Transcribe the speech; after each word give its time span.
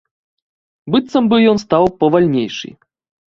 Быццам 0.95 1.27
бы 1.33 1.37
ён 1.51 1.57
стаў 1.65 1.85
павальнейшы. 2.01 2.73